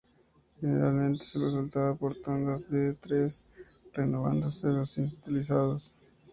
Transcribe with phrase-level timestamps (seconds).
[0.59, 3.45] Generalmente se los soltaba por tandas de tres,
[3.93, 5.93] renovándose los inutilizados.